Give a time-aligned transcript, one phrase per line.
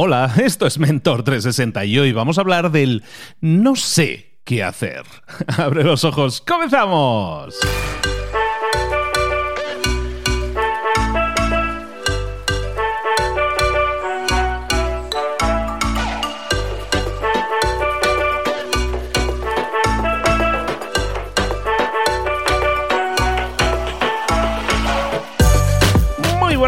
[0.00, 3.02] hola, esto es Mentor 360 y hoy vamos a hablar del
[3.40, 5.02] no sé qué hacer.
[5.58, 7.56] Abre los ojos, comenzamos.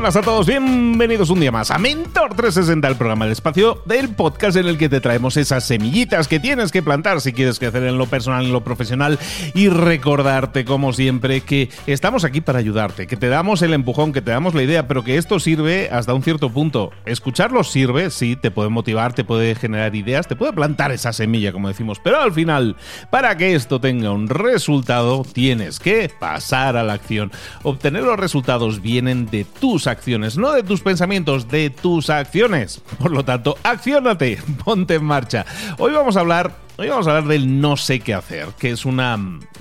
[0.01, 4.09] Buenas a todos, bienvenidos un día más a Mentor 360, el programa del espacio del
[4.09, 7.83] podcast en el que te traemos esas semillitas que tienes que plantar si quieres crecer
[7.85, 9.19] en lo personal, en lo profesional
[9.53, 14.23] y recordarte como siempre que estamos aquí para ayudarte, que te damos el empujón, que
[14.23, 16.93] te damos la idea, pero que esto sirve hasta un cierto punto.
[17.05, 21.53] Escucharlo sirve, sí, te puede motivar, te puede generar ideas, te puede plantar esa semilla,
[21.53, 22.75] como decimos, pero al final,
[23.11, 27.31] para que esto tenga un resultado, tienes que pasar a la acción.
[27.65, 32.81] Obtener los resultados vienen de tus acciones, no de tus pensamientos, de tus acciones.
[32.99, 35.45] Por lo tanto, acciónate, ponte en marcha.
[35.79, 38.87] Hoy vamos a hablar Hoy vamos a hablar del no sé qué hacer, que es
[38.87, 39.19] una...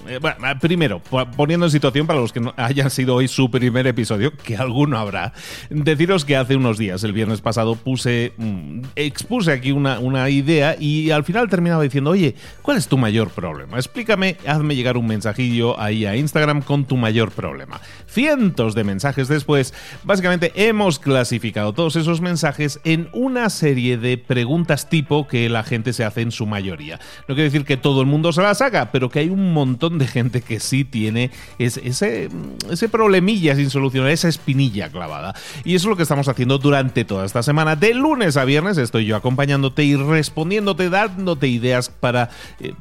[0.10, 1.02] Eh, bueno, primero,
[1.38, 4.98] poniendo en situación para los que no hayan sido hoy su primer episodio, que alguno
[4.98, 5.34] habrá,
[5.70, 10.76] deciros que hace unos días, el viernes pasado, puse, mm, expuse aquí una, una idea
[10.80, 13.78] y al final terminaba diciendo, oye, ¿cuál es tu mayor problema?
[13.78, 17.80] Explícame, hazme llegar un mensajillo ahí a Instagram con tu mayor problema.
[18.08, 24.90] Cientos de mensajes después, básicamente hemos clasificado todos esos mensajes en una serie de preguntas
[24.90, 27.00] tipo que la gente se hace en su mayoría.
[27.28, 29.99] No quiere decir que todo el mundo se la saca, pero que hay un montón
[30.00, 35.36] de gente que sí tiene ese, ese, problemilla sin solucionar, esa espinilla clavada.
[35.64, 37.76] Y eso es lo que estamos haciendo durante toda esta semana.
[37.76, 42.30] De lunes a viernes estoy yo acompañándote y respondiéndote, dándote ideas para...
[42.60, 42.74] Eh,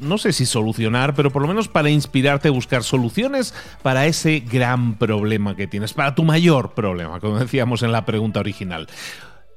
[0.00, 4.40] no sé si solucionar, pero por lo menos para inspirarte a buscar soluciones para ese
[4.40, 8.88] gran problema que tienes, para tu mayor problema, como decíamos en la pregunta original.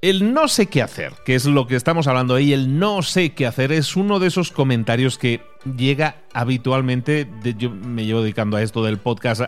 [0.01, 3.33] El no sé qué hacer, que es lo que estamos hablando ahí, el no sé
[3.33, 5.41] qué hacer es uno de esos comentarios que
[5.75, 9.41] llega habitualmente, yo me llevo dedicando a esto del podcast,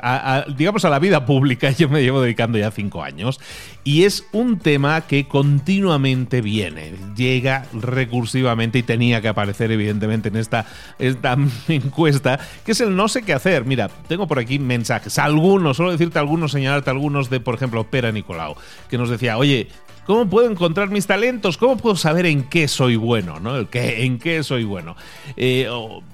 [0.57, 3.39] digamos a la vida pública, yo me llevo dedicando ya cinco años,
[3.85, 10.35] y es un tema que continuamente viene, llega recursivamente y tenía que aparecer evidentemente en
[10.35, 10.65] esta,
[10.99, 11.37] esta
[11.69, 13.63] encuesta, que es el no sé qué hacer.
[13.63, 18.11] Mira, tengo por aquí mensajes, algunos, solo decirte algunos, señalarte algunos de, por ejemplo, Pera
[18.11, 18.57] Nicolau,
[18.89, 19.69] que nos decía, oye,
[20.05, 21.57] ¿Cómo puedo encontrar mis talentos?
[21.57, 23.39] ¿Cómo puedo saber en qué soy bueno?
[23.39, 23.67] ¿no?
[23.71, 24.95] ¿En qué soy bueno?
[25.37, 25.69] Eh,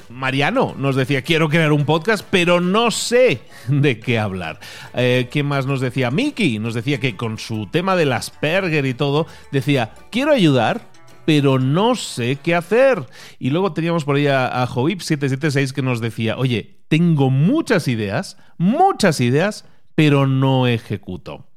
[0.10, 4.60] Mariano nos decía, quiero crear un podcast, pero no sé de qué hablar.
[4.94, 6.12] Eh, ¿Qué más nos decía?
[6.12, 10.82] Miki nos decía que con su tema del Asperger y todo, decía, quiero ayudar,
[11.26, 13.06] pero no sé qué hacer.
[13.40, 18.38] Y luego teníamos por ahí a, a 776 que nos decía, oye, tengo muchas ideas,
[18.58, 19.66] muchas ideas,
[19.96, 21.48] pero no ejecuto.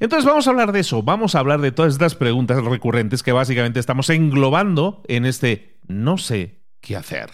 [0.00, 3.32] Entonces vamos a hablar de eso, vamos a hablar de todas estas preguntas recurrentes que
[3.32, 7.28] básicamente estamos englobando en este no sé qué hacer.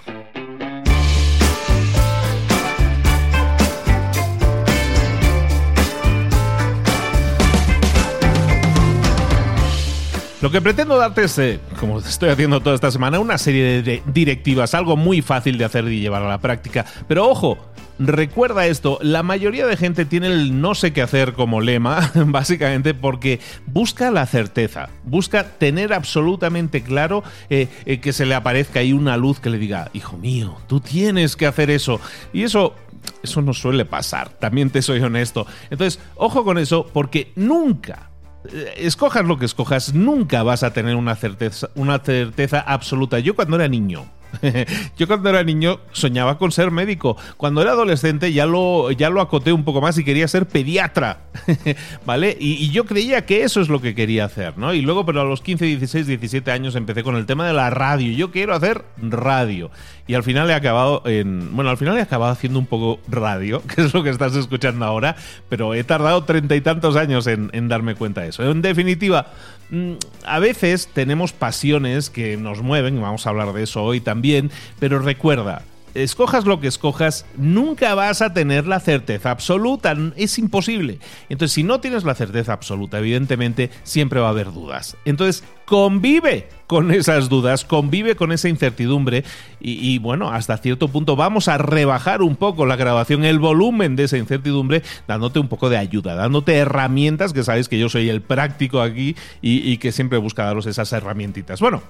[10.42, 14.02] Lo que pretendo darte es, eh, como estoy haciendo toda esta semana, una serie de
[14.06, 16.84] directivas, algo muy fácil de hacer y llevar a la práctica.
[17.06, 17.58] Pero ojo,
[17.98, 22.92] Recuerda esto, la mayoría de gente tiene el no sé qué hacer como lema, básicamente
[22.92, 28.92] porque busca la certeza, busca tener absolutamente claro eh, eh, que se le aparezca ahí
[28.92, 32.00] una luz que le diga, hijo mío, tú tienes que hacer eso.
[32.32, 32.74] Y eso
[33.22, 35.46] eso no suele pasar, también te soy honesto.
[35.70, 38.10] Entonces, ojo con eso, porque nunca,
[38.52, 43.18] eh, escojas lo que escojas, nunca vas a tener una certeza, una certeza absoluta.
[43.18, 44.06] Yo cuando era niño,
[44.96, 47.16] Yo cuando era niño soñaba con ser médico.
[47.36, 51.20] Cuando era adolescente ya lo, ya lo acoté un poco más y quería ser pediatra.
[52.06, 52.36] ¿Vale?
[52.38, 54.74] Y, yo creía que eso es lo que quería hacer, ¿no?
[54.74, 57.70] Y luego, pero a los 15, 16, 17 años empecé con el tema de la
[57.70, 58.12] radio.
[58.12, 59.70] Yo quiero hacer radio.
[60.08, 61.54] Y al final he acabado en.
[61.54, 64.84] Bueno, al final he acabado haciendo un poco radio, que es lo que estás escuchando
[64.84, 65.16] ahora.
[65.48, 68.48] Pero he tardado treinta y tantos años en, darme cuenta de eso.
[68.48, 69.32] En definitiva,
[69.70, 69.94] mm,
[70.24, 74.50] a veces tenemos pasiones que nos mueven, y vamos a hablar de eso hoy también,
[74.78, 75.62] pero recuerda,
[76.02, 80.98] escojas lo que escojas, nunca vas a tener la certeza absoluta, es imposible.
[81.28, 84.96] Entonces, si no tienes la certeza absoluta, evidentemente siempre va a haber dudas.
[85.04, 89.24] Entonces, convive con esas dudas, convive con esa incertidumbre
[89.60, 94.04] y, bueno, hasta cierto punto vamos a rebajar un poco la grabación, el volumen de
[94.04, 98.22] esa incertidumbre, dándote un poco de ayuda, dándote herramientas, que sabéis que yo soy el
[98.22, 101.60] práctico aquí y, y que siempre busca daros esas herramientitas.
[101.60, 101.82] Bueno,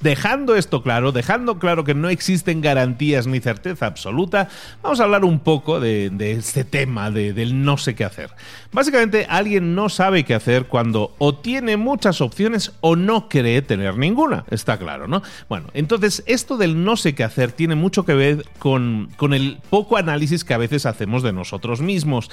[0.00, 4.48] dejando esto claro, dejando claro que no existen garantías ni certeza absoluta,
[4.82, 8.30] vamos a hablar un poco de, este tema del no sé qué hacer.
[8.72, 13.96] Básicamente, alguien no sabe qué hacer cuando o tiene muchas opciones o no cree tener
[13.98, 15.22] ninguna, está claro, ¿no?
[15.48, 19.58] Bueno, entonces esto del no sé qué hacer tiene mucho que ver con, con el
[19.70, 22.30] poco análisis que a veces hacemos de nosotros mismos.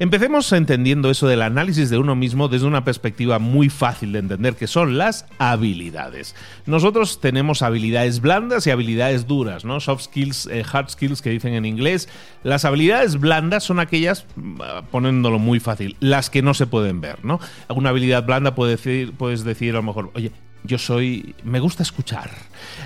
[0.00, 4.56] Empecemos entendiendo eso del análisis de uno mismo desde una perspectiva muy fácil de entender,
[4.56, 6.34] que son las habilidades.
[6.64, 9.78] Nosotros tenemos habilidades blandas y habilidades duras, ¿no?
[9.78, 12.08] Soft skills, eh, hard skills que dicen en inglés.
[12.44, 14.60] Las habilidades blandas son aquellas, mm,
[14.90, 17.38] poniéndolo muy fácil, las que no se pueden ver, ¿no?
[17.68, 20.32] Una habilidad blanda puede decir, puedes decir a lo mejor, oye,
[20.64, 21.34] yo soy.
[21.44, 22.30] me gusta escuchar.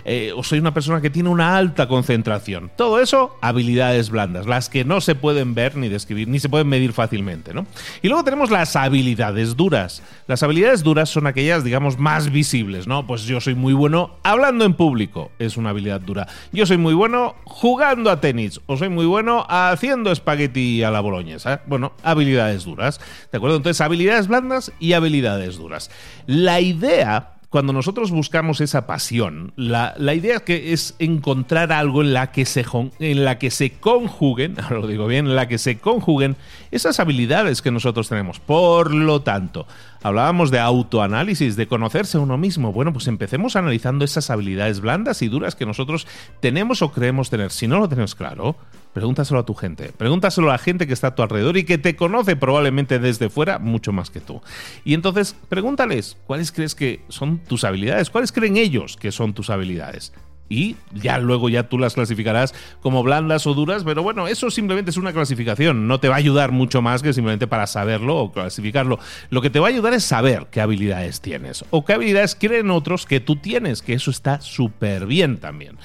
[0.04, 2.70] Eh, o soy una persona que tiene una alta concentración.
[2.76, 6.68] Todo eso, habilidades blandas, las que no se pueden ver ni describir, ni se pueden
[6.68, 7.66] medir fácilmente, ¿no?
[8.02, 10.02] Y luego tenemos las habilidades duras.
[10.26, 13.06] Las habilidades duras son aquellas, digamos, más visibles, ¿no?
[13.06, 16.28] Pues yo soy muy bueno hablando en público, es una habilidad dura.
[16.52, 21.00] Yo soy muy bueno jugando a tenis, o soy muy bueno haciendo espagueti a la
[21.00, 21.62] boloñesa.
[21.66, 23.00] Bueno, habilidades duras.
[23.30, 23.56] ¿De acuerdo?
[23.56, 25.90] Entonces, habilidades blandas y habilidades duras.
[26.26, 32.32] La idea cuando nosotros buscamos esa pasión, la, idea que es encontrar algo en la,
[32.32, 32.66] que se,
[32.98, 36.34] en la que se conjuguen, lo digo bien, en la que se conjuguen
[36.72, 38.40] esas habilidades que nosotros tenemos.
[38.40, 39.68] Por lo tanto,
[40.02, 42.72] hablábamos de autoanálisis, de conocerse uno mismo.
[42.72, 46.08] Bueno, pues empecemos analizando esas habilidades blandas y duras que nosotros
[46.40, 47.52] tenemos o creemos tener.
[47.52, 48.56] Si no lo tenemos claro,
[48.94, 51.78] Pregúntaselo a tu gente, pregúntaselo a la gente que está a tu alrededor y que
[51.78, 54.40] te conoce probablemente desde fuera mucho más que tú.
[54.84, 59.50] Y entonces pregúntales cuáles crees que son tus habilidades, cuáles creen ellos que son tus
[59.50, 60.12] habilidades
[60.48, 64.90] y ya luego ya tú las clasificarás como blandas o duras, pero bueno, eso simplemente
[64.90, 68.32] es una clasificación, no te va a ayudar mucho más que simplemente para saberlo o
[68.32, 68.98] clasificarlo.
[69.30, 72.70] Lo que te va a ayudar es saber qué habilidades tienes o qué habilidades creen
[72.70, 75.78] otros que tú tienes, que eso está súper bien también.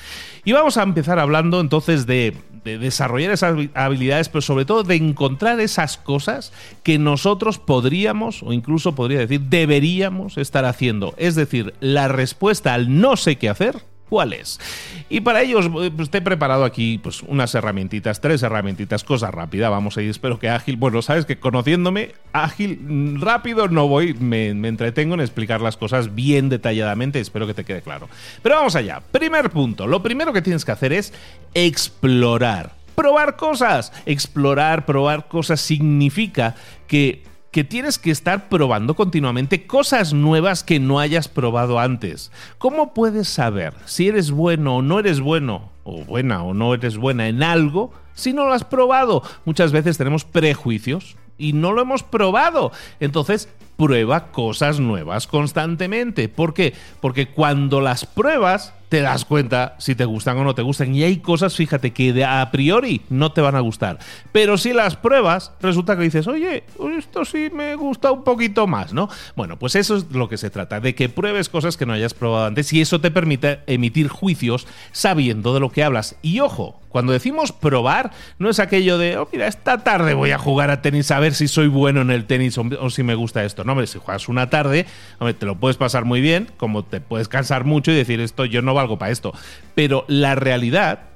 [0.44, 2.35] Y vamos a empezar hablando entonces de,
[2.69, 8.54] de desarrollar esas habilidades, pero sobre todo de encontrar esas cosas que nosotros podríamos, o
[8.54, 11.13] incluso podría decir, deberíamos estar haciendo.
[11.18, 14.59] Es decir, la respuesta al no sé qué hacer cuál es.
[15.09, 15.59] Y para ello
[15.95, 20.09] pues, te he preparado aquí pues, unas herramientitas, tres herramientitas, cosa rápida, vamos a ir,
[20.09, 25.13] espero que ágil, bueno, sabes que conociéndome, ágil, mm, rápido no voy, me, me entretengo
[25.13, 28.09] en explicar las cosas bien detalladamente, espero que te quede claro.
[28.41, 31.13] Pero vamos allá, primer punto, lo primero que tienes que hacer es
[31.53, 33.94] explorar probar cosas.
[34.06, 41.00] Explorar, probar cosas significa que que tienes que estar probando continuamente cosas nuevas que no
[41.00, 42.31] hayas probado antes.
[42.57, 46.98] ¿Cómo puedes saber si eres bueno o no eres bueno, o buena o no eres
[46.98, 49.24] buena en algo, si no lo has probado?
[49.46, 52.72] Muchas veces tenemos prejuicios y no lo hemos probado.
[53.00, 56.30] Entonces, prueba cosas nuevas constantemente.
[56.30, 56.74] ¿Por qué?
[57.00, 60.94] Porque cuando las pruebas, te das cuenta si te gustan o no te gustan.
[60.94, 64.00] Y hay cosas, fíjate, que de a priori no te van a gustar.
[64.31, 66.63] Pero si las pruebas, resulta que dices, oye,
[66.97, 69.07] esto sí me gusta un poquito más, ¿no?
[69.36, 72.13] Bueno, pues eso es lo que se trata, de que pruebes cosas que no hayas
[72.13, 76.15] probado antes y eso te permite emitir juicios sabiendo de lo que hablas.
[76.21, 80.38] Y ojo, cuando decimos probar, no es aquello de, oh, mira, esta tarde voy a
[80.38, 83.44] jugar a tenis a ver si soy bueno en el tenis o, si me gusta
[83.44, 83.63] esto.
[83.63, 84.86] No, hombre, si juegas una tarde,
[85.19, 88.45] hombre, te lo puedes pasar muy bien, como te puedes cansar mucho y decir, esto
[88.45, 89.33] yo no algo para esto.
[89.75, 91.08] Pero la realidad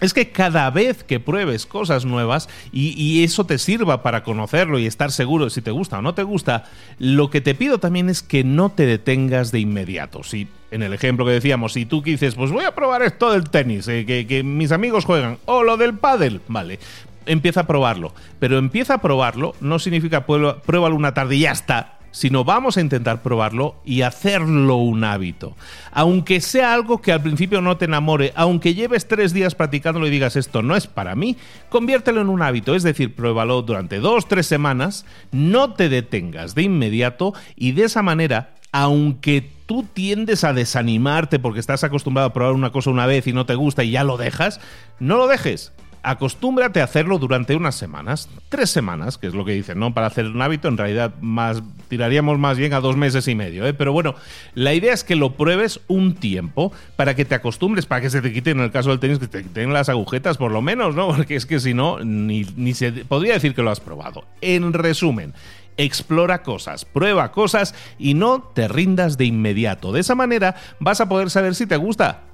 [0.00, 4.86] es que cada vez que pruebes cosas nuevas y, eso te sirva para conocerlo y
[4.86, 6.64] estar seguro de si te gusta o no te gusta,
[6.98, 10.22] lo que te pido también es que no te detengas de inmediato.
[10.22, 13.50] Si en el ejemplo que decíamos, si tú dices, pues voy a probar esto del
[13.50, 16.78] tenis, eh, que, mis amigos juegan, o lo del pádel, vale,
[17.26, 18.14] empieza a probarlo.
[18.38, 22.80] Pero empieza a probarlo no significa pruébalo una tarde y ya está sino vamos a
[22.80, 25.56] intentar probarlo y hacerlo un hábito.
[25.92, 30.10] Aunque sea algo que al principio no te enamore, aunque lleves tres días practicándolo y
[30.10, 31.36] digas esto no es para mí,
[31.68, 36.62] conviértelo en un hábito, es decir, pruébalo durante dos, tres semanas, no te detengas de
[36.62, 42.54] inmediato y de esa manera, aunque tú tiendes a desanimarte porque estás acostumbrado a probar
[42.54, 44.60] una cosa una vez y no te gusta y ya lo dejas,
[44.98, 45.72] no lo dejes
[46.02, 49.92] acostúmbrate a hacerlo durante unas semanas, tres semanas, que es lo que dicen, ¿no?
[49.94, 53.66] Para hacer un hábito, en realidad más tiraríamos más bien a dos meses y medio,
[53.66, 53.74] ¿eh?
[53.74, 54.14] Pero bueno,
[54.54, 58.22] la idea es que lo pruebes un tiempo para que te acostumbres, para que se
[58.22, 60.94] te quiten, en el caso del tenis, que te quiten las agujetas por lo menos,
[60.94, 61.08] ¿no?
[61.16, 64.24] Porque es que si no, ni, ni se podría decir que lo has probado.
[64.40, 65.34] En resumen,
[65.76, 69.92] explora cosas, prueba cosas y no te rindas de inmediato.
[69.92, 72.29] De esa manera vas a poder saber si te gusta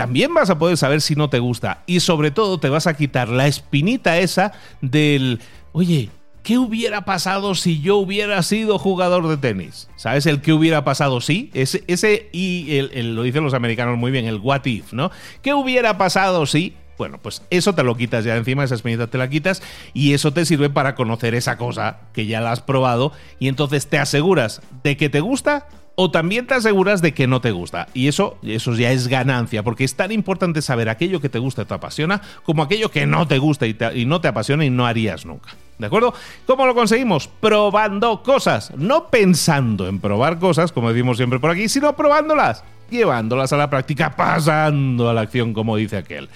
[0.00, 2.96] también vas a poder saber si no te gusta y sobre todo te vas a
[2.96, 5.40] quitar la espinita esa del,
[5.72, 6.08] oye,
[6.42, 9.90] ¿qué hubiera pasado si yo hubiera sido jugador de tenis?
[9.96, 10.24] ¿Sabes?
[10.24, 11.50] El qué hubiera pasado si.
[11.52, 15.10] Ese, ese y lo dicen los americanos muy bien, el what if, ¿no?
[15.42, 16.74] ¿Qué hubiera pasado si?
[16.96, 20.32] Bueno, pues eso te lo quitas ya encima, esa espinita te la quitas y eso
[20.32, 24.62] te sirve para conocer esa cosa que ya la has probado y entonces te aseguras
[24.82, 27.88] de que te gusta o también te aseguras de que no te gusta.
[27.94, 31.62] Y eso, eso ya es ganancia, porque es tan importante saber aquello que te gusta
[31.62, 34.70] y te apasiona como aquello que no te gusta y, y no te apasiona y
[34.70, 35.50] no harías nunca.
[35.78, 36.12] ¿De acuerdo?
[36.46, 37.26] ¿Cómo lo conseguimos?
[37.26, 43.52] Probando cosas, no pensando en probar cosas, como decimos siempre por aquí, sino probándolas, llevándolas
[43.54, 46.28] a la práctica, pasando a la acción, como dice aquel.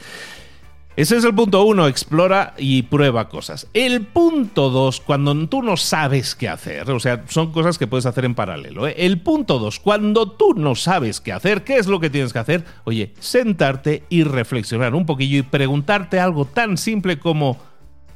[0.96, 3.66] Ese es el punto uno, explora y prueba cosas.
[3.74, 8.06] El punto dos, cuando tú no sabes qué hacer, o sea, son cosas que puedes
[8.06, 8.86] hacer en paralelo.
[8.86, 8.94] ¿eh?
[8.98, 12.38] El punto dos, cuando tú no sabes qué hacer, ¿qué es lo que tienes que
[12.38, 12.64] hacer?
[12.84, 17.58] Oye, sentarte y reflexionar un poquillo y preguntarte algo tan simple como,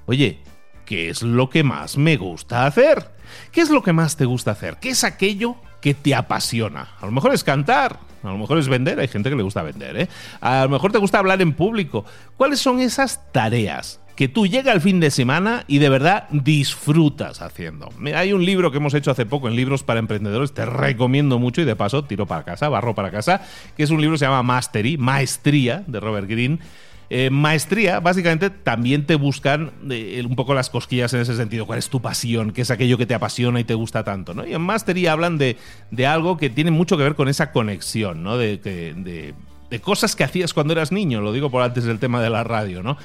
[0.06, 0.38] oye,
[0.85, 3.11] ¿qué es lo que más me gusta hacer?
[3.50, 4.76] ¿Qué es lo que más te gusta hacer?
[4.80, 6.90] ¿Qué es aquello que te apasiona?
[7.00, 9.62] A lo mejor es cantar, a lo mejor es vender, hay gente que le gusta
[9.62, 10.08] vender, ¿eh?
[10.40, 12.04] A lo mejor te gusta hablar en público.
[12.37, 17.40] ¿Cuáles son esas tareas que tú llega al fin de semana y de verdad disfrutas
[17.40, 17.88] haciendo.
[18.16, 21.60] Hay un libro que hemos hecho hace poco en Libros para Emprendedores, te recomiendo mucho
[21.60, 23.42] y de paso tiro para casa, barro para casa,
[23.76, 26.58] que es un libro que se llama Mastery, Maestría, de Robert Greene
[27.10, 31.66] eh, maestría, básicamente, también te buscan eh, un poco las cosquillas en ese sentido.
[31.66, 32.52] ¿Cuál es tu pasión?
[32.52, 34.34] ¿Qué es aquello que te apasiona y te gusta tanto?
[34.34, 34.46] ¿no?
[34.46, 35.56] Y en maestría hablan de,
[36.06, 38.36] algo que tiene mucho que ver con esa conexión, ¿no?
[38.36, 39.34] De, de,
[39.70, 42.44] de, cosas que hacías cuando eras niño, lo digo por antes del tema de la
[42.44, 42.98] radio, ¿no?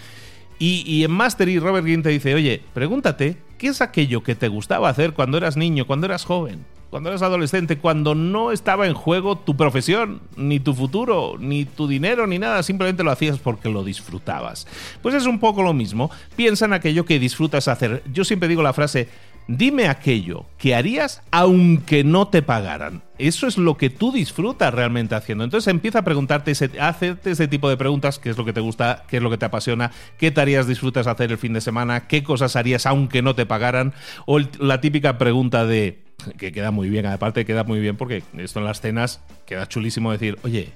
[0.65, 4.87] Y, en Mastery, Robert Greene te dice, oye, pregúntate, ¿qué es aquello que te gustaba
[4.87, 6.63] hacer cuando eras niño, cuando eras joven?
[6.89, 11.87] cuando eras adolescente, cuando no estaba en juego tu profesión, ni tu futuro, ni tu
[11.87, 14.67] dinero, ni nada, simplemente lo hacías porque lo disfrutabas.
[15.01, 18.03] Pues es un poco lo mismo, piensa en aquello que disfrutas hacer.
[18.13, 19.09] Yo siempre digo la frase,
[19.47, 23.03] dime aquello que harías aunque no te pagaran.
[23.17, 25.43] Eso es lo que tú disfrutas realmente haciendo.
[25.43, 28.59] Entonces empieza a preguntarte, a hacerte ese tipo de preguntas, qué es lo que te
[28.59, 32.07] gusta, qué es lo que te apasiona, qué tareas disfrutas hacer el fin de semana,
[32.07, 33.93] qué cosas harías aunque no te pagaran,
[34.25, 36.03] o la típica pregunta de
[36.37, 40.11] que queda muy bien, aparte queda muy bien porque esto en las cenas queda chulísimo
[40.11, 40.71] decir, oye,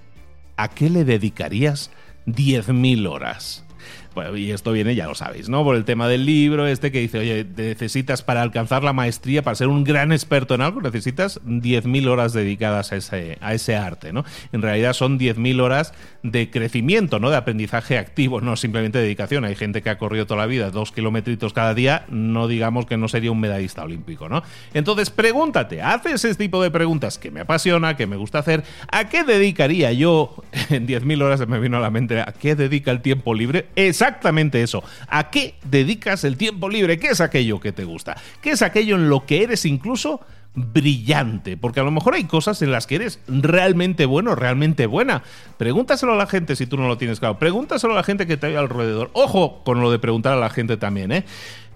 [0.57, 1.91] ¿a qué le dedicarías
[2.25, 3.66] 10.000 horas?
[4.35, 5.63] Y esto viene, ya lo sabéis, ¿no?
[5.63, 9.55] Por el tema del libro, este que dice, oye, necesitas para alcanzar la maestría, para
[9.55, 14.13] ser un gran experto en algo, necesitas 10.000 horas dedicadas a ese, a ese arte,
[14.13, 14.25] ¿no?
[14.51, 15.93] En realidad son 10.000 horas
[16.23, 17.29] de crecimiento, ¿no?
[17.29, 19.45] De aprendizaje activo, no simplemente dedicación.
[19.45, 22.97] Hay gente que ha corrido toda la vida dos kilometritos cada día, no digamos que
[22.97, 24.43] no sería un medallista olímpico, ¿no?
[24.73, 29.09] Entonces, pregúntate, haces ese tipo de preguntas que me apasiona, que me gusta hacer, ¿a
[29.09, 31.39] qué dedicaría yo en 10.000 horas?
[31.39, 33.67] Se me vino a la mente, ¿a qué dedica el tiempo libre?
[34.07, 34.83] Exactamente eso.
[35.07, 36.97] ¿A qué dedicas el tiempo libre?
[36.97, 38.17] ¿Qué es aquello que te gusta?
[38.41, 40.21] ¿Qué es aquello en lo que eres incluso
[40.59, 45.21] brillante, porque a lo mejor hay cosas en las que eres realmente bueno, realmente buena.
[45.57, 47.37] Pregúntaselo a la gente si tú no lo tienes claro.
[47.37, 49.11] Pregúntaselo a la gente que te hay alrededor.
[49.13, 51.25] Ojo con lo de preguntar a la gente también, ¿eh?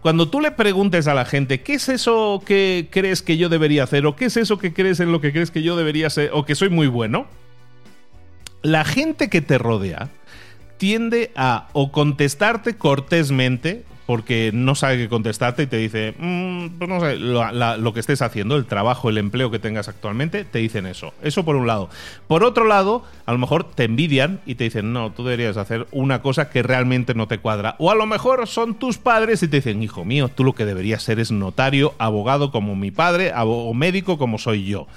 [0.02, 3.84] Cuando tú le preguntes a la gente, ¿qué es eso que crees que yo debería
[3.84, 4.08] hacer?
[4.08, 6.32] ¿O qué es eso que crees en lo que crees que yo debería ser?
[6.34, 7.28] ¿O que soy muy bueno?
[8.64, 10.10] La gente que te rodea
[10.82, 16.90] tiende a o contestarte cortésmente, porque no sabe qué contestarte y te dice, mm, pues
[16.90, 20.88] no sé, lo, que estés haciendo, el trabajo, el empleo que tengas actualmente, te dicen
[20.88, 21.14] eso.
[21.22, 21.92] Eso por un lado.
[22.26, 25.86] Por otro lado, a lo mejor te envidian y te dicen, no, tú deberías hacer
[25.92, 27.76] una cosa que realmente no te cuadra.
[27.78, 30.66] O a lo mejor son tus padres y te dicen, hijo mío, tú lo que
[30.66, 34.88] deberías ser es notario, abogado como mi padre, o médico como soy yo.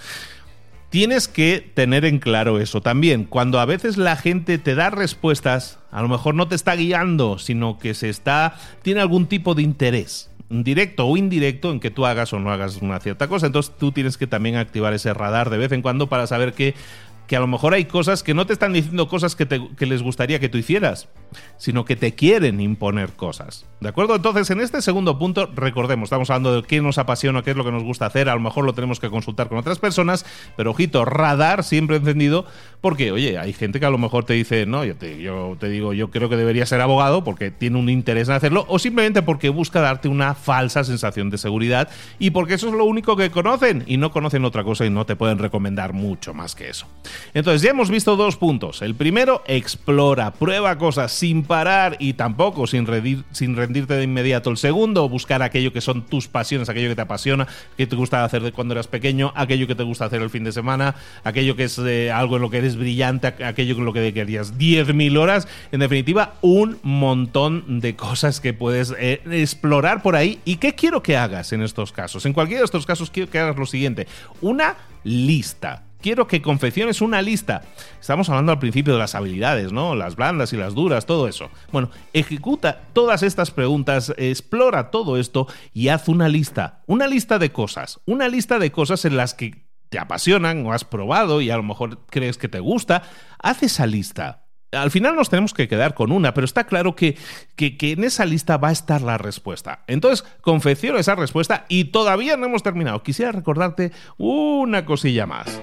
[0.94, 3.24] Tienes que tener en claro eso también.
[3.24, 7.40] Cuando a veces la gente te da respuestas, a lo mejor no te está guiando,
[7.40, 12.06] sino que se está tiene algún tipo de interés directo o indirecto en que tú
[12.06, 13.46] hagas o no hagas una cierta cosa.
[13.46, 16.76] Entonces tú tienes que también activar ese radar de vez en cuando para saber que
[17.26, 19.46] que a lo mejor hay cosas que no te están diciendo cosas que,
[19.86, 21.08] les gustaría que tú hicieras,
[21.56, 23.66] sino que te quieren imponer cosas.
[23.80, 24.14] ¿De acuerdo?
[24.16, 27.64] Entonces, en este segundo punto, recordemos, estamos hablando de qué nos apasiona, qué es lo
[27.64, 30.26] que nos gusta hacer, a lo mejor lo tenemos que consultar con otras personas,
[30.56, 32.46] pero ojito, radar siempre encendido,
[32.80, 35.68] porque, oye, hay gente que a lo mejor te dice, no, yo te, yo te
[35.68, 39.22] digo, yo creo que debería ser abogado porque tiene un interés en hacerlo, o simplemente
[39.22, 41.88] porque busca darte una falsa sensación de seguridad
[42.18, 45.06] y porque eso es lo único que conocen y no conocen otra cosa y no
[45.06, 46.86] te pueden recomendar mucho más que eso.
[47.32, 48.82] Entonces ya hemos visto dos puntos.
[48.82, 52.86] El primero, explora, prueba cosas sin parar y tampoco sin,
[53.32, 54.50] sin rendirte de inmediato.
[54.50, 58.24] El segundo, buscar aquello que son tus pasiones, aquello que te apasiona, que te gusta
[58.24, 61.56] hacer de cuando eras pequeño, aquello que te gusta hacer el fin de semana, aquello
[61.56, 64.58] que es eh, algo en lo que eres es brillante, aquello con lo que querías
[64.58, 65.48] 10.000 horas.
[65.72, 70.40] En definitiva, un montón de cosas que puedes eh, explorar por ahí.
[70.44, 72.26] ¿Y qué quiero que hagas en estos casos?
[72.26, 74.06] En cualquiera de estos casos quiero que hagas lo siguiente.
[74.40, 77.62] Una lista quiero que confecciones una lista.
[77.98, 79.94] Estamos hablando al principio de las habilidades, ¿no?
[79.94, 81.48] Las blandas y las duras, todo eso.
[81.72, 86.82] Bueno, ejecuta todas estas preguntas, explora todo esto y haz una lista.
[86.86, 88.00] Una lista de cosas.
[88.04, 91.62] Una lista de cosas en las que te apasionan o has probado y a lo
[91.62, 93.04] mejor crees que te gusta.
[93.38, 94.42] Haz esa lista
[94.72, 97.16] al final nos tenemos que quedar con una, pero está claro que,
[97.54, 99.84] que, en esa lista va a estar la respuesta.
[99.86, 103.04] Entonces, confecciono esa respuesta y todavía no hemos terminado.
[103.04, 105.62] Quisiera recordarte una cosilla más.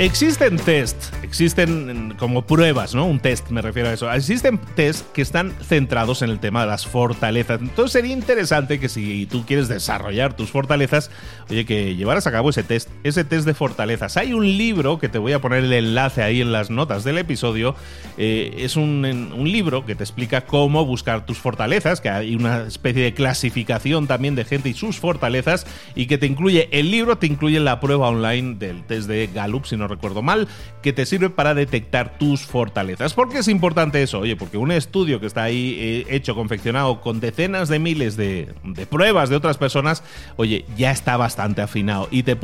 [0.00, 3.06] Existen tests existen como pruebas, ¿no?
[3.06, 4.12] Un test, me refiero a eso.
[4.12, 7.60] Existen tests que están centrados en el tema de las fortalezas.
[7.60, 11.08] Entonces sería interesante que si tú quieres desarrollar tus fortalezas,
[11.48, 14.16] oye, que llevaras a cabo ese test, ese test de fortalezas.
[14.16, 17.16] Hay un libro que te voy a poner el enlace ahí en las notas del
[17.16, 17.76] episodio.
[18.18, 22.62] Eh, es un, un libro que te explica cómo buscar tus fortalezas, que hay una
[22.62, 27.18] especie de clasificación también de gente y sus fortalezas, y que te incluye, el libro
[27.18, 30.48] te incluye la prueba online del test de Gallup, si no recuerdo mal,
[30.82, 33.12] que te sirve para detectar tus fortalezas.
[33.12, 34.20] ¿Por qué es importante eso?
[34.20, 38.54] Oye, porque un estudio que está ahí eh, hecho, confeccionado con decenas de miles de,
[38.88, 40.02] pruebas de otras personas,
[40.36, 42.36] oye, ya está bastante afinado y te,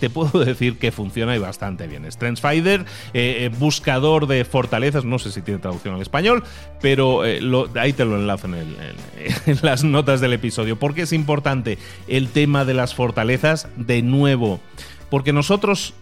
[0.00, 2.10] te puedo decir que funciona y bastante bien.
[2.10, 2.84] StrengthsFinder, eh,
[3.44, 6.42] eh, buscador de fortalezas, no sé si tiene traducción al español,
[6.80, 8.54] pero ahí te lo enlazo en,
[9.46, 10.76] en las notas del episodio.
[10.78, 13.68] ¿Por qué es importante el tema de las fortalezas?
[13.76, 14.60] De nuevo,
[15.10, 15.94] porque nosotros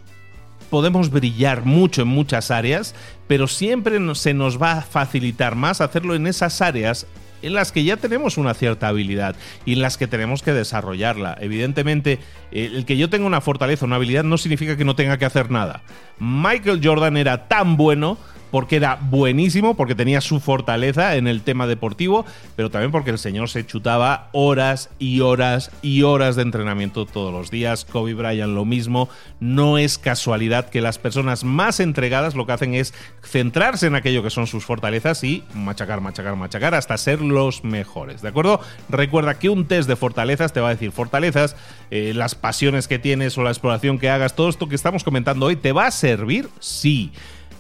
[0.73, 2.95] podemos brillar mucho en muchas áreas,
[3.27, 7.07] pero siempre se nos va a facilitar más hacerlo en esas áreas
[7.43, 9.37] en las que ya tenemos una cierta habilidad
[9.67, 11.37] y en las que tenemos que desarrollarla.
[11.43, 12.21] Evidentemente,
[12.53, 15.51] el que yo tenga una fortaleza, una habilidad, no significa que no tenga que hacer
[15.51, 15.83] nada.
[16.19, 18.17] Michael Jordan era tan bueno
[18.53, 23.19] porque era buenísimo, porque tenía su fortaleza en el tema deportivo, pero también porque el
[23.19, 27.87] señor se chutaba horas y horas y horas de entrenamiento todos los días.
[27.87, 29.09] Kobe Bryant lo mismo.
[29.41, 32.93] No es casualidad que las personas más entregadas lo que hacen es
[33.23, 38.21] centrarse en aquello que son sus fortalezas y machacar, machacar, machacar hasta ser los mejores.
[38.21, 38.61] ¿De acuerdo?
[38.91, 41.57] Recuerda que un test de fortalezas te va a decir fortalezas,
[41.91, 45.47] eh, las pasiones que tienes o la exploración que hagas, todo esto que estamos comentando
[45.47, 46.51] hoy, ¿te va a servir?
[46.61, 47.13] Sí.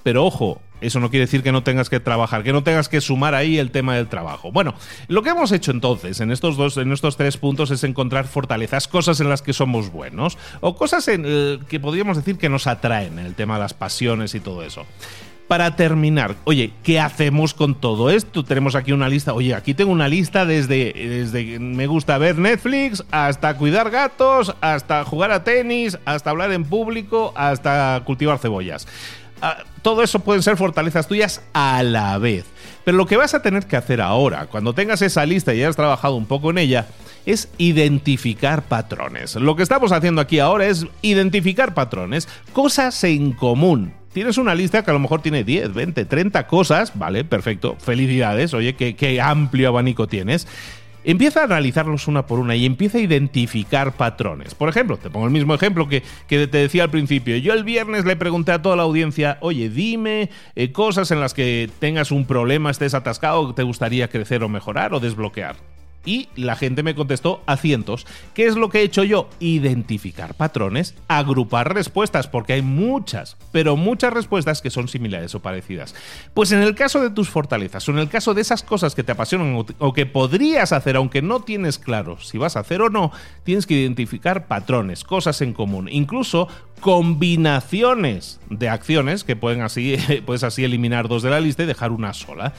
[0.03, 3.01] Pero ojo, eso no quiere decir que no tengas que trabajar, que no tengas que
[3.01, 4.53] sumar ahí el tema del trabajo.
[4.53, 4.75] Bueno,
[5.09, 8.89] lo que hemos hecho entonces en estos dos, en estos tres puntos es encontrar fortalezas,
[8.89, 12.67] cosas en las que somos buenos o cosas en, eh, que podríamos decir que nos
[12.67, 14.87] atraen, el tema de las pasiones y todo eso
[15.53, 18.43] para terminar, oye, ¿qué hacemos con todo esto?
[18.43, 19.35] Tenemos aquí una lista.
[19.35, 25.05] Oye, aquí tengo una lista desde, desde me gusta ver Netflix hasta cuidar gatos, hasta
[25.05, 28.89] jugar a tenis, hasta hablar en público, hasta cultivar cebollas.
[29.45, 32.45] Ah, todo eso pueden ser fortalezas tuyas a la vez.
[32.85, 35.75] Pero lo que vas a tener que hacer ahora, cuando tengas esa lista y hayas
[35.75, 36.87] trabajado un poco en ella,
[37.27, 39.35] es identificar patrones.
[39.35, 43.95] Lo que estamos haciendo aquí ahora es identificar patrones, cosas en común.
[44.13, 48.55] Tienes una lista que a lo mejor tiene 10, 20, 30 cosas, vale, perfecto, felicidades,
[48.55, 50.47] oye, qué, qué amplio abanico tienes.
[51.05, 54.55] Empieza a analizarlos una por una y empieza a identificar patrones.
[54.55, 57.37] Por ejemplo, te pongo el mismo ejemplo que, te decía al principio.
[57.39, 61.35] Yo el viernes le pregunté a toda la audiencia, oye, dime eh, cosas en las
[61.35, 65.57] que tengas un problema, estés atascado, te gustaría crecer o mejorar o desbloquear.
[66.05, 68.07] Y la gente me contestó a cientos.
[68.35, 69.29] ¿Qué es lo que he hecho yo?
[69.41, 75.95] Identificar patrones, agrupar respuestas, porque hay muchas, pero muchas respuestas que son similares o parecidas.
[76.35, 79.05] Pues en el caso de tus fortalezas, o en el caso de esas cosas que
[79.05, 82.91] te apasionan o que podrías hacer, aunque no tienes claro si vas a hacer o
[82.91, 83.13] no,
[83.45, 86.49] tienes que identificar patrones, cosas en común, incluso
[86.81, 91.93] combinaciones de acciones que pueden así, puedes así eliminar dos de la lista y dejar
[91.93, 92.53] una sola.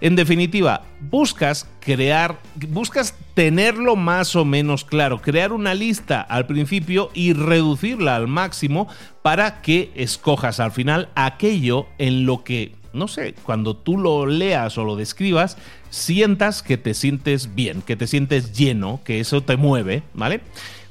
[0.00, 7.10] En definitiva, buscas crear, buscas tenerlo más o menos claro, crear una lista al principio
[7.14, 8.86] y reducirla al máximo
[9.22, 14.78] para que escojas al final aquello en lo que, no sé, cuando tú lo leas
[14.78, 15.56] o lo describas,
[15.90, 20.42] sientas que te sientes bien, que te sientes lleno, que eso te mueve, ¿vale?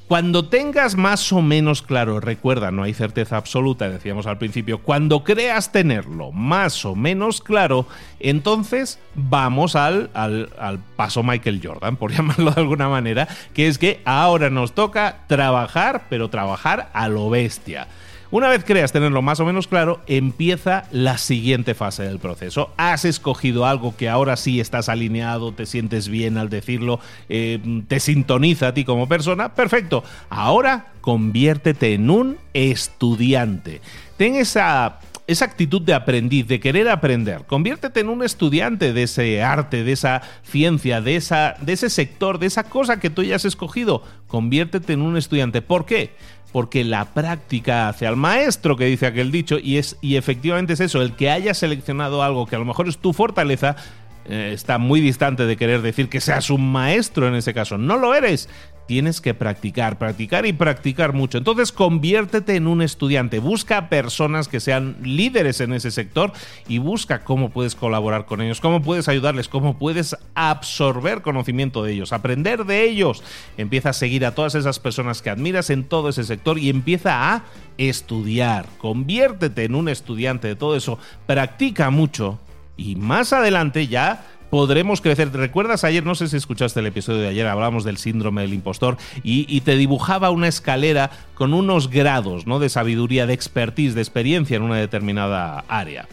[0.08, 5.22] Cuando tengas más o menos claro, recuerda, no hay certeza absoluta, decíamos al principio, cuando
[5.22, 7.86] creas tenerlo más o menos claro,
[8.18, 13.76] entonces vamos al, al, al, paso Michael Jordan, por llamarlo de alguna manera, que es
[13.76, 17.86] que ahora nos toca trabajar, pero trabajar a lo bestia.
[18.30, 22.70] Una vez creas tenerlo más o menos claro, empieza la siguiente fase del proceso.
[22.76, 28.00] Has escogido algo que ahora sí estás alineado, te sientes bien al decirlo, eh, te
[28.00, 29.54] sintoniza a ti como persona.
[29.54, 30.04] Perfecto.
[30.28, 33.80] Ahora conviértete en un estudiante.
[34.18, 37.44] Ten esa esa actitud de aprendiz, de querer aprender.
[37.46, 42.38] Conviértete en un estudiante de ese arte, de esa ciencia, de, esa, de ese sector,
[42.38, 44.02] de esa cosa que tú ya has escogido.
[44.26, 45.60] Conviértete en un estudiante.
[45.60, 46.14] ¿Por qué?
[46.50, 50.80] Porque la práctica hace al maestro, que dice aquel dicho, y, es, y efectivamente es
[50.80, 53.76] eso, el que haya seleccionado algo que a lo mejor es tu fortaleza,
[54.24, 57.76] eh, está muy distante de querer decir que seas un maestro en ese caso.
[57.76, 58.48] No lo eres
[58.88, 61.36] tienes que practicar, practicar y practicar mucho.
[61.36, 66.32] Entonces conviértete en un estudiante, busca personas que sean líderes en ese sector
[66.68, 71.92] y busca cómo puedes colaborar con ellos, cómo puedes ayudarles, cómo puedes absorber conocimiento de
[71.92, 73.22] ellos, aprender de ellos.
[73.58, 77.34] Empieza a seguir a todas esas personas que admiras en todo ese sector y empieza
[77.34, 77.44] a
[77.76, 78.64] estudiar.
[78.78, 82.40] Conviértete en un estudiante de todo eso, practica mucho
[82.78, 85.32] y más adelante ya podremos crecer.
[85.32, 86.04] ¿Recuerdas ayer?
[86.04, 89.76] No sé si escuchaste el episodio de ayer, hablábamos del síndrome del impostor y, te
[89.76, 92.58] dibujaba una escalera con unos grados ¿no?
[92.58, 96.08] de sabiduría, de expertise, de experiencia en una determinada área.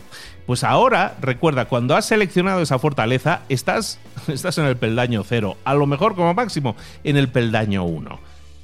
[0.45, 5.73] Pues ahora, recuerda, cuando has seleccionado esa fortaleza, estás, estás en el peldaño cero, a
[5.73, 8.19] lo mejor como máximo en el peldaño 1.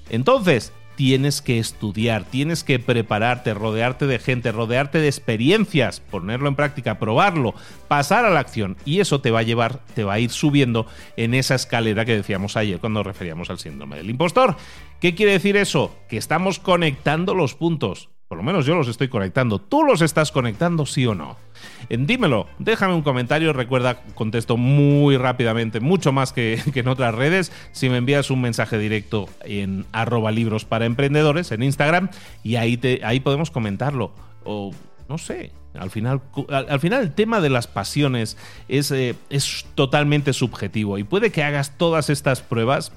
[0.09, 6.55] Entonces, tienes que estudiar, tienes que prepararte, rodearte de gente, rodearte de experiencias, ponerlo en
[6.55, 7.53] práctica, probarlo,
[7.87, 10.87] pasar a la acción y eso te va a llevar, te va a ir subiendo
[11.17, 14.55] en esa escalera que decíamos ayer cuando referíamos al síndrome del impostor.
[14.99, 15.95] ¿Qué quiere decir eso?
[16.07, 18.09] Que estamos conectando los puntos.
[18.31, 19.59] Por lo menos yo los estoy conectando.
[19.59, 21.35] ¿Tú los estás conectando, sí o no?
[21.89, 23.51] dímelo, déjame un comentario.
[23.51, 27.51] Recuerda, contesto muy rápidamente, mucho más que, en otras redes.
[27.73, 32.09] Si me envías un mensaje directo en arroba libros para emprendedores en Instagram
[32.41, 34.13] y ahí, ahí podemos comentarlo.
[34.45, 34.71] O
[35.09, 38.37] no sé, al final, al, final el tema de las pasiones
[38.69, 42.93] es, eh, es totalmente subjetivo y puede que hagas todas estas pruebas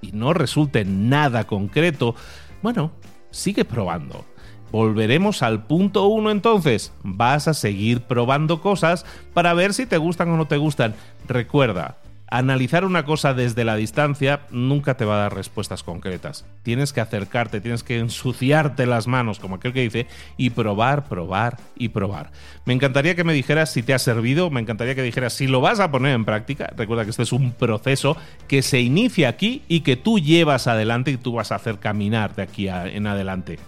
[0.00, 2.14] y no resulte nada concreto.
[2.62, 2.92] Bueno,
[3.32, 4.24] sigue probando
[4.72, 6.94] Volveremos al punto uno entonces.
[7.02, 9.04] Vas a seguir probando cosas
[9.34, 10.94] para ver si te gustan o no te gustan.
[11.28, 11.98] Recuerda,
[12.30, 16.46] analizar una cosa desde la distancia nunca te va a dar respuestas concretas.
[16.62, 20.06] Tienes que acercarte, tienes que ensuciarte las manos, como aquel que dice,
[20.38, 22.32] y probar, probar y probar.
[22.64, 25.60] Me encantaría que me dijeras si te ha servido, me encantaría que dijeras si lo
[25.60, 26.72] vas a poner en práctica.
[26.74, 28.16] Recuerda que este es un proceso
[28.48, 32.34] que se inicia aquí y que tú llevas adelante y tú vas a hacer caminar
[32.34, 33.58] de aquí en adelante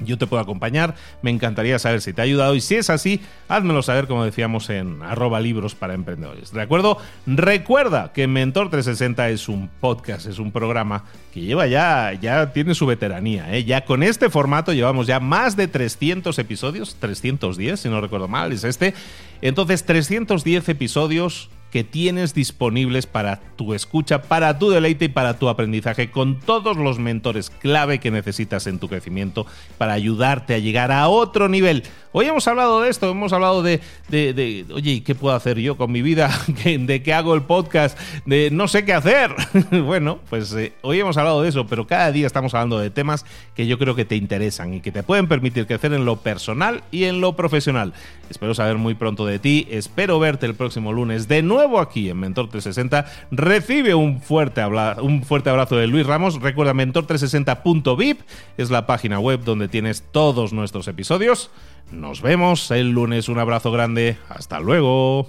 [0.00, 3.20] yo te puedo acompañar, me encantaría saber si te ha ayudado y si es así,
[3.48, 6.52] házmelo saber como decíamos en arroba libros para emprendedores.
[6.52, 6.98] ¿De acuerdo?
[7.26, 12.74] Recuerda que Mentor 360 es un podcast, es un programa que lleva ya, ya tiene
[12.74, 13.54] su veteranía.
[13.54, 13.64] ¿eh?
[13.64, 18.52] Ya con este formato llevamos ya más de 300 episodios, 310 si no recuerdo mal,
[18.52, 18.94] es este.
[19.40, 25.48] Entonces 310 episodios que tienes disponibles para tu escucha, para tu deleite y para tu
[25.48, 30.92] aprendizaje, con todos los mentores clave que necesitas en tu crecimiento para ayudarte a llegar
[30.92, 31.82] a otro nivel.
[32.12, 35.92] Hoy hemos hablado de esto, hemos hablado de, de, oye, ¿qué puedo hacer yo con
[35.92, 36.30] mi vida?
[36.64, 37.98] ¿De qué hago el podcast?
[38.24, 39.34] De no sé qué hacer.
[39.84, 43.26] bueno, pues eh, hoy hemos hablado de eso, pero cada día estamos hablando de temas
[43.54, 46.82] que yo creo que te interesan y que te pueden permitir crecer en lo personal
[46.90, 47.92] y en lo profesional.
[48.30, 52.18] Espero saber muy pronto de ti, espero verte el próximo lunes de nuevo aquí en
[52.18, 53.06] Mentor 360.
[53.30, 54.64] Recibe un fuerte,
[55.00, 56.40] un fuerte abrazo de Luis Ramos.
[56.40, 58.20] Recuerda mentor360.vip,
[58.56, 61.50] es la página web donde tienes todos nuestros episodios.
[61.90, 63.28] Nos vemos el lunes.
[63.28, 64.18] Un abrazo grande.
[64.28, 65.28] Hasta luego.